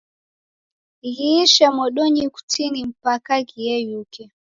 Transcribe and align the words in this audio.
Ghiishe 1.13 1.65
modonyi 1.77 2.23
kutini 2.33 2.79
mpaka 2.91 3.33
ghiyeyuke. 3.47 4.23